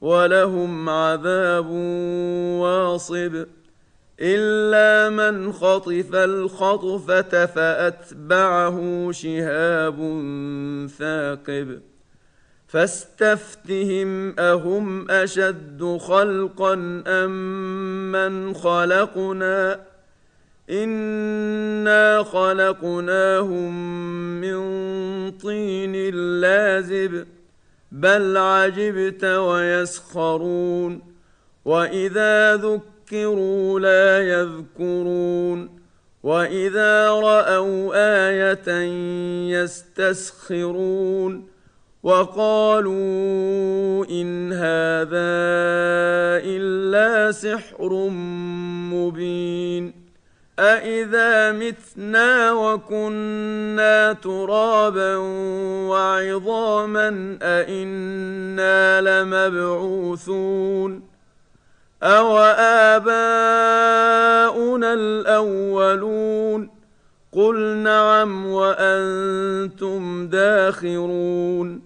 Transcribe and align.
ولهم 0.00 0.88
عذاب 0.88 1.70
واصب 2.60 3.46
إلا 4.20 5.10
من 5.10 5.52
خطف 5.52 6.14
الخطفة 6.14 7.46
فأتبعه 7.46 9.08
شهاب 9.12 9.96
ثاقب 10.98 11.80
فاستفتهم 12.68 14.40
أهم 14.40 15.10
أشد 15.10 15.98
خلقا 16.00 17.02
أم 17.06 18.12
من 18.12 18.54
خلقنا 18.54 19.80
إنا 20.70 22.22
خلقناهم 22.22 23.72
من 24.40 24.60
طين 25.30 26.14
لازب 26.40 27.26
بل 27.92 28.36
عجبت 28.36 29.24
ويسخرون 29.24 31.02
وإذا 31.64 32.56
ذكروا 32.56 33.80
لا 33.80 34.28
يذكرون 34.28 35.86
وإذا 36.22 37.10
رأوا 37.10 37.92
آية 37.94 38.68
يستسخرون 39.50 41.48
وقالوا 42.02 42.94
إن 44.10 44.52
هذا 44.52 45.36
إلا 46.46 47.32
سحر 47.32 48.08
مبين 48.92 49.92
أإذا 50.58 51.52
متنا 51.52 52.52
وكنا 52.52 54.12
ترابا 54.12 55.16
وعظاما 55.88 57.38
أإنا 57.42 59.00
لمبعوثون 59.00 61.02
أو 62.02 62.38
آباؤنا 62.98 64.94
الأولون 64.94 66.70
قل 67.32 67.76
نعم 67.76 68.46
وأنتم 68.46 70.28
داخرون 70.28 71.85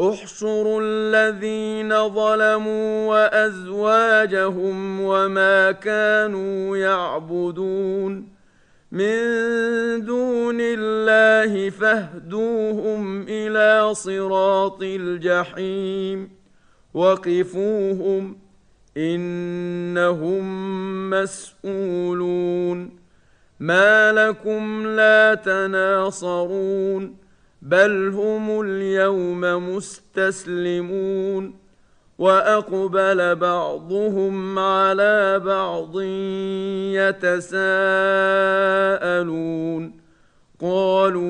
احشروا 0.00 0.80
الذين 0.82 2.08
ظلموا 2.08 3.08
وأزواجهم 3.08 5.00
وما 5.00 5.72
كانوا 5.72 6.76
يعبدون 6.76 8.28
من 8.92 9.16
دون 10.04 10.58
الله 10.60 11.70
فاهدوهم 11.70 13.22
إلى 13.28 13.94
صراط 13.94 14.82
الجحيم 14.82 16.30
وقفوهم 16.94 18.38
إنهم 18.96 20.44
مسئولون 21.10 22.90
ما 23.60 24.12
لكم 24.12 24.86
لا 24.86 25.34
تناصرون 25.34 27.23
بل 27.64 28.08
هم 28.14 28.60
اليوم 28.60 29.40
مستسلمون 29.74 31.54
واقبل 32.18 33.34
بعضهم 33.34 34.58
على 34.58 35.40
بعض 35.44 36.00
يتساءلون 37.00 37.64
قالوا 40.60 41.22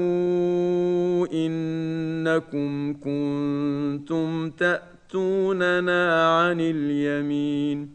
انكم 1.32 2.94
كنتم 2.94 4.50
تاتوننا 4.50 6.36
عن 6.38 6.60
اليمين 6.60 7.90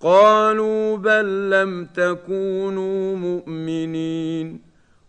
قالوا 0.00 0.96
بل 0.96 1.50
لم 1.50 1.84
تكونوا 1.84 3.16
مؤمنين 3.16 4.69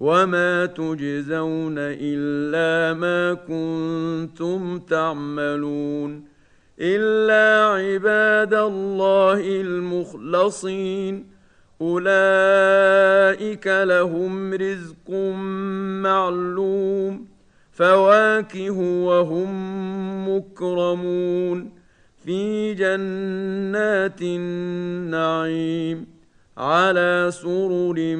وما 0.00 0.66
تجزون 0.66 1.74
الا 1.78 2.94
ما 2.94 3.34
كنتم 3.34 4.78
تعملون 4.78 6.24
الا 6.80 7.74
عباد 7.74 8.54
الله 8.54 9.60
المخلصين 9.60 11.26
اولئك 11.80 13.66
لهم 13.66 14.54
رزق 14.54 15.10
معلوم 16.02 17.26
فواكه 17.72 18.78
وهم 18.80 19.48
مكرمون 20.36 21.72
في 22.24 22.74
جنات 22.74 24.22
النعيم 24.22 26.15
على 26.58 27.28
سرر 27.32 28.16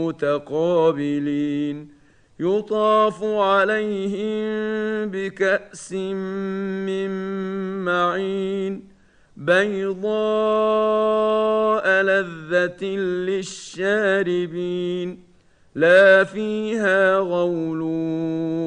متقابلين 0.00 1.88
يطاف 2.40 3.24
عليهم 3.24 4.50
بكأس 5.10 5.92
من 5.92 7.10
معين 7.84 8.84
بيضاء 9.36 10.02
لذة 12.02 12.84
للشاربين 13.28 15.22
لا 15.74 16.24
فيها 16.24 17.18
غول 17.18 17.80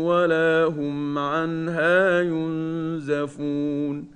ولا 0.06 0.66
هم 0.66 1.18
عنها 1.18 2.22
ينزفون 2.22 4.08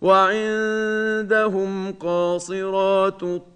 وعندهم 0.00 1.92
قاصرات 1.92 3.22
الطرف 3.22 3.55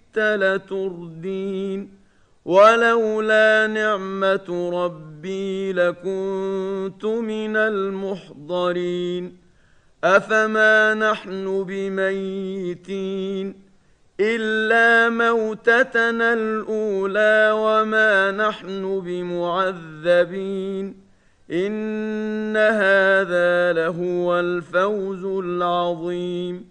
لتردين. 0.17 2.01
ولولا 2.45 3.67
نعمة 3.67 4.69
ربي 4.73 5.73
لكنت 5.73 7.05
من 7.05 7.57
المحضرين. 7.57 9.37
أفما 10.03 10.93
نحن 10.93 11.63
بميتين؟ 11.63 13.55
إلا 14.19 15.09
موتتنا 15.09 16.33
الأولى 16.33 17.51
وما 17.55 18.31
نحن 18.31 19.01
بمعذبين. 19.05 20.95
إن 21.51 22.57
هذا 22.57 23.73
لهو 23.73 24.39
الفوز 24.39 25.25
العظيم. 25.25 26.70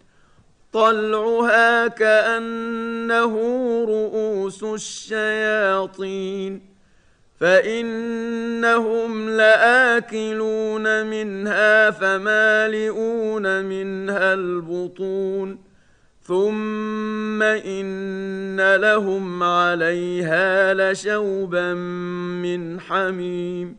طلعها 0.73 1.87
كأنه 1.87 3.35
رؤوس 3.87 4.63
الشياطين 4.63 6.61
فإنهم 7.39 9.29
لآكلون 9.29 11.05
منها 11.05 11.91
فمالئون 11.91 13.65
منها 13.65 14.33
البطون 14.33 15.57
ثم 16.23 17.43
إن 17.43 18.75
لهم 18.75 19.43
عليها 19.43 20.73
لشوبا 20.73 21.73
من 21.73 22.79
حميم 22.79 23.77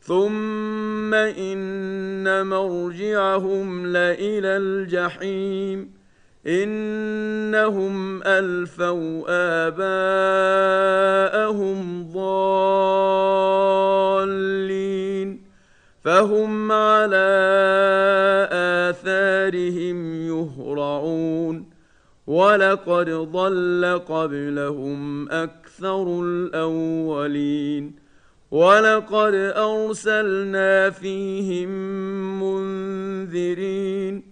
ثم 0.00 1.14
إن 1.14 2.46
مرجعهم 2.46 3.86
لإلى 3.86 4.56
الجحيم. 4.56 6.01
إنهم 6.46 8.22
ألفوا 8.22 9.24
آباءهم 9.68 11.78
ضالين 12.12 13.42
فهم 16.04 16.72
على 16.72 17.28
آثارهم 18.52 20.26
يهرعون 20.26 21.66
ولقد 22.26 23.10
ضل 23.10 24.00
قبلهم 24.08 25.28
أكثر 25.28 26.22
الأولين 26.24 27.94
ولقد 28.50 29.34
أرسلنا 29.56 30.90
فيهم 30.90 31.68
منذرين 32.42 34.31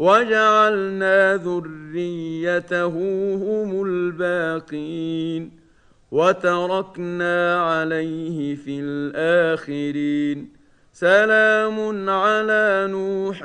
وجعلنا 0.00 1.36
ذريته 1.36 2.86
هم 3.34 3.82
الباقين 3.86 5.50
وتركنا 6.10 7.60
عليه 7.62 8.54
في 8.54 8.80
الآخرين 8.80 10.48
سلام 10.92 12.08
على 12.10 12.88
نوح 12.90 13.42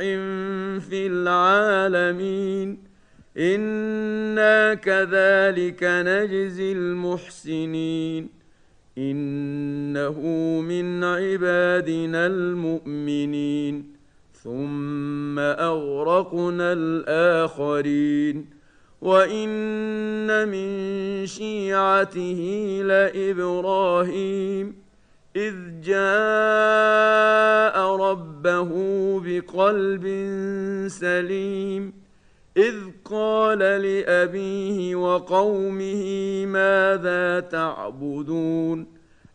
في 0.90 1.08
العالمين 1.08 2.78
إنا 3.38 4.74
كذلك 4.74 5.84
نجزي 5.84 6.72
المحسنين 6.72 8.30
إنه 8.98 10.20
من 10.62 11.04
عبادنا 11.04 12.28
المؤمنين 12.28 13.95
ثم 14.46 15.40
اغرقنا 15.40 16.74
الاخرين 16.74 18.46
وان 19.02 20.48
من 20.48 21.26
شيعته 21.26 22.42
لابراهيم 22.84 24.76
اذ 25.36 25.56
جاء 25.84 27.16
ربه 27.96 28.70
بقلب 29.20 30.06
سليم 30.88 31.94
اذ 32.58 32.76
قال 33.06 33.60
لابيه 33.60 34.96
وقومه 34.96 36.06
ماذا 36.46 37.40
تعبدون 37.40 38.95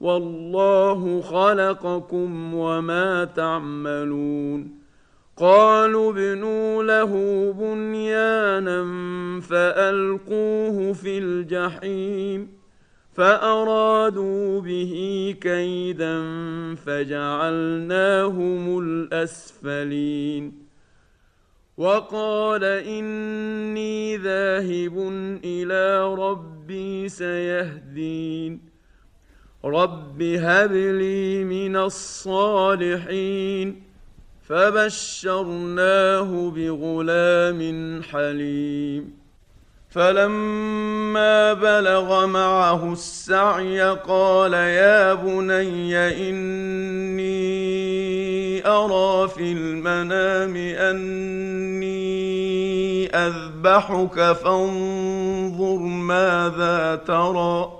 والله 0.00 1.20
خلقكم 1.20 2.54
وما 2.54 3.24
تعملون 3.24 4.80
قالوا 5.36 6.12
ابنوا 6.12 6.82
له 6.82 7.12
بنيانا 7.52 8.80
فألقوه 9.40 10.92
في 10.92 11.18
الجحيم 11.18 12.48
فأرادوا 13.12 14.60
به 14.60 14.94
كيدا 15.40 16.24
فجعلناهم 16.74 18.78
الأسفلين 18.78 20.52
وقال 21.76 22.64
إني 22.64 24.16
ذاهب 24.16 24.98
إلى 25.44 26.14
ربي 26.14 27.08
سيهدين 27.08 28.69
رب 29.64 30.22
هب 30.22 30.72
لي 30.72 31.44
من 31.44 31.76
الصالحين 31.76 33.82
فبشرناه 34.48 36.52
بغلام 36.56 38.02
حليم 38.02 39.20
فلما 39.90 41.52
بلغ 41.52 42.26
معه 42.26 42.92
السعي 42.92 43.90
قال 43.90 44.52
يا 44.52 45.14
بني 45.14 45.96
اني 46.28 47.40
ارى 48.66 49.28
في 49.28 49.52
المنام 49.52 50.56
اني 50.56 52.00
اذبحك 53.16 54.32
فانظر 54.32 55.78
ماذا 55.78 57.02
ترى 57.06 57.79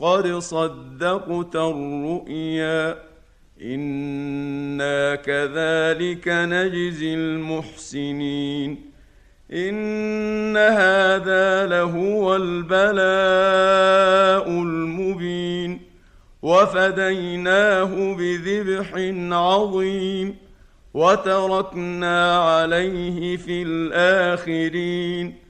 قد 0.00 0.38
صدقت 0.38 1.56
الرؤيا 1.56 2.96
أنا 3.62 5.14
كذلك 5.14 6.28
نجزي 6.28 7.14
المحسنين 7.14 8.90
ان 9.52 10.56
هذا 10.56 11.66
لهو 11.66 12.36
البلاء 12.36 12.90
المبين 14.48 15.80
وفديناه 16.42 18.14
بذبح 18.14 18.92
عظيم 19.36 20.36
وتركنا 20.94 22.38
عليه 22.38 23.36
في 23.36 23.62
الاخرين 23.62 25.49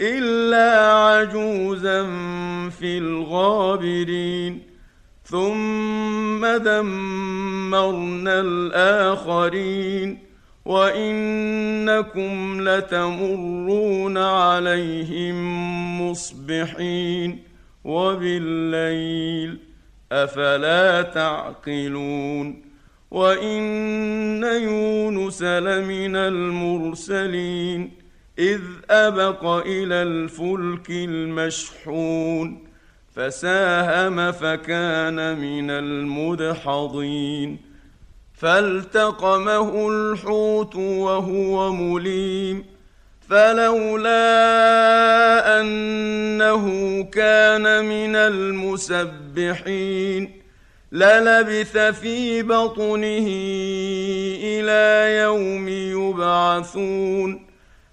إلا 0.00 0.94
عجوزا 0.94 2.02
في 2.70 2.98
الغابرين. 2.98 4.62
ثم 5.24 6.46
دمرنا 6.56 8.40
الآخرين. 8.40 10.18
وإنكم 10.64 12.60
لتمرون 12.68 14.18
عليهم 14.18 15.38
مصبحين. 16.10 17.42
وبالليل 17.84 19.58
أفلا 20.12 21.02
تعقلون. 21.02 22.62
وإن 23.10 24.44
يونس 24.44 25.42
لمن 25.42 26.16
المرسلين. 26.16 27.97
إذ 28.38 28.60
أبق 28.90 29.44
إلى 29.44 29.94
الفلك 29.94 30.90
المشحون 30.90 32.64
فساهم 33.14 34.32
فكان 34.32 35.38
من 35.38 35.70
المدحضين. 35.70 37.58
فالتقمه 38.34 39.88
الحوت 39.88 40.76
وهو 40.76 41.72
مليم 41.72 42.64
فلولا 43.28 44.20
أنه 45.60 47.02
كان 47.02 47.84
من 47.84 48.16
المسبحين. 48.16 49.62
للبث 50.92 51.76
في 51.76 52.42
بطنه 52.42 53.28
إلى 54.42 55.16
يوم 55.22 55.68
يبعثون. 55.68 57.47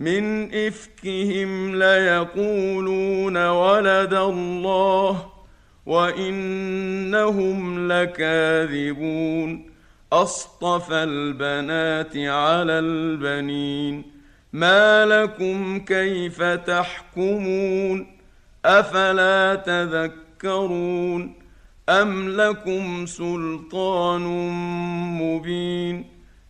من 0.00 0.54
إفكهم 0.54 1.76
ليقولون 1.76 3.46
ولد 3.46 4.14
الله 4.14 5.32
وإنهم 5.86 7.58
لكاذبون. 7.92 9.70
أصطفى 10.12 10.94
البنات 10.94 12.16
على 12.16 12.72
البنين. 12.72 14.04
ما 14.52 15.06
لكم 15.06 15.78
كيف 15.78 16.42
تحكمون؟ 16.42 18.06
أفلا 18.64 19.54
تذكرون 19.54 21.34
أم 21.88 22.28
لكم 22.28 23.06
سلطان 23.06 24.22
مبين؟ 25.20 26.19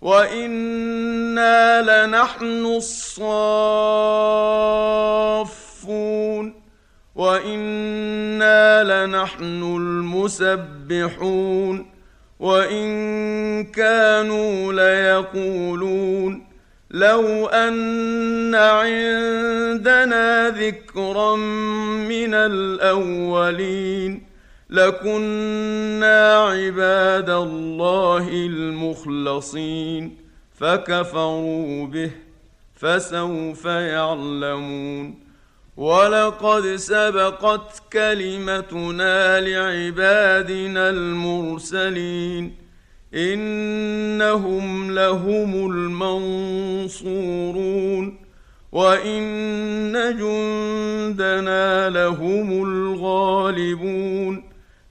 وأنا 0.00 1.82
لنحن 1.82 2.66
الصافون 2.66 3.18
وأنا 7.14 8.84
لنحن 8.84 9.62
المسبحون 9.76 11.86
وان 12.40 13.64
كانوا 13.64 14.72
ليقولون 14.72 16.48
لو 16.90 17.46
ان 17.46 18.54
عندنا 18.54 20.50
ذكرا 20.50 21.36
من 21.36 22.34
الاولين 22.34 24.27
لكنا 24.70 26.34
عباد 26.34 27.30
الله 27.30 28.28
المخلصين 28.28 30.16
فكفروا 30.54 31.86
به 31.86 32.10
فسوف 32.74 33.64
يعلمون 33.64 35.14
ولقد 35.76 36.76
سبقت 36.76 37.82
كلمتنا 37.92 39.40
لعبادنا 39.40 40.90
المرسلين 40.90 42.54
انهم 43.14 44.90
لهم 44.94 45.70
المنصورون 46.92 48.18
وان 48.72 49.92
جندنا 50.18 51.90
لهم 51.90 52.62
الغالبون 52.64 54.47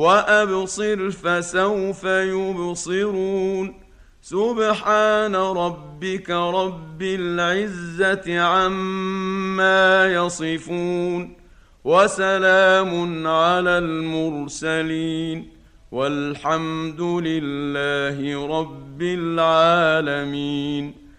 وأبصر 0.00 1.10
فسوف 1.10 2.04
يبصرون. 2.04 3.80
سبحان 4.22 5.36
ربك 5.36 6.30
رب 6.30 7.02
العزة 7.02 8.40
عما 8.40 10.14
يصفون. 10.14 11.36
وسلام 11.84 13.26
على 13.26 13.78
المرسلين. 13.78 15.48
والحمد 15.92 17.00
لله 17.00 18.46
رب 18.60 19.02
العالمين. 19.02 21.09